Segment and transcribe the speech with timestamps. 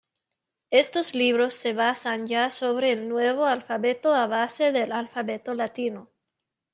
[0.71, 6.09] Estos libros se basan ya sobre el nuevo alfabeto a base del alfabeto latino.